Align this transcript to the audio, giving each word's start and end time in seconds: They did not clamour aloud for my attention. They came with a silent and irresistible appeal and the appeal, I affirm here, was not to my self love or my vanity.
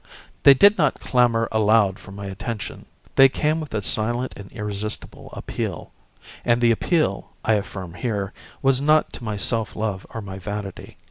They 0.41 0.55
did 0.55 0.79
not 0.79 0.99
clamour 0.99 1.47
aloud 1.51 1.99
for 1.99 2.11
my 2.11 2.25
attention. 2.25 2.87
They 3.17 3.29
came 3.29 3.61
with 3.61 3.71
a 3.75 3.83
silent 3.83 4.33
and 4.35 4.51
irresistible 4.51 5.29
appeal 5.33 5.91
and 6.43 6.59
the 6.59 6.71
appeal, 6.71 7.33
I 7.45 7.53
affirm 7.53 7.93
here, 7.93 8.33
was 8.63 8.81
not 8.81 9.13
to 9.13 9.23
my 9.23 9.37
self 9.37 9.75
love 9.75 10.07
or 10.09 10.21
my 10.21 10.39
vanity. 10.39 10.97